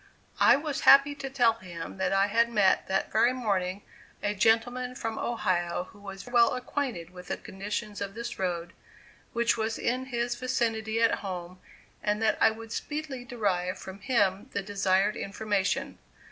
I 0.39 0.55
was 0.55 0.79
happy 0.79 1.13
to 1.13 1.29
tell 1.29 1.53
him 1.59 1.97
that 1.97 2.11
I 2.11 2.25
had 2.25 2.49
met 2.49 2.87
that 2.87 3.11
very 3.11 3.33
morning 3.33 3.83
a 4.23 4.33
gentleman 4.33 4.95
from 4.95 5.19
Ohio 5.19 5.89
who 5.91 5.99
was 5.99 6.25
well 6.25 6.55
acquainted 6.55 7.11
with 7.11 7.27
the 7.27 7.37
condition 7.37 7.91
of 8.01 8.15
this 8.15 8.39
road, 8.39 8.73
which 9.33 9.57
was 9.57 9.77
in 9.77 10.05
his 10.05 10.33
vicinity 10.33 10.99
at 11.03 11.19
home, 11.21 11.59
and 12.01 12.19
that 12.19 12.39
I 12.41 12.49
would 12.49 12.71
speedily 12.71 13.23
derive 13.25 13.77
from 13.77 13.99
him 13.99 14.49
the 14.53 14.63
desired 14.63 15.15
information. 15.15 15.99